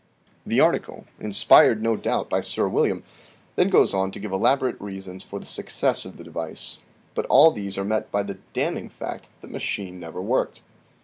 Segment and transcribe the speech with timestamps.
[0.47, 3.03] The article, inspired no doubt by Sir William,
[3.55, 6.79] then goes on to give elaborate reasons for the success of the device,
[7.13, 10.61] but all these are met by the damning fact that the machine never worked.